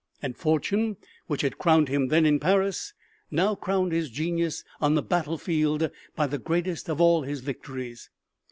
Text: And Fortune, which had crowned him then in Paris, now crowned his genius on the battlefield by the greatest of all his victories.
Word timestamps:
And 0.19 0.35
Fortune, 0.35 0.97
which 1.27 1.41
had 1.43 1.59
crowned 1.59 1.87
him 1.87 2.07
then 2.07 2.25
in 2.25 2.39
Paris, 2.39 2.95
now 3.29 3.53
crowned 3.53 3.91
his 3.91 4.09
genius 4.09 4.63
on 4.81 4.95
the 4.95 5.03
battlefield 5.03 5.91
by 6.15 6.25
the 6.25 6.39
greatest 6.39 6.89
of 6.89 6.99
all 6.99 7.21
his 7.21 7.41
victories. 7.41 8.09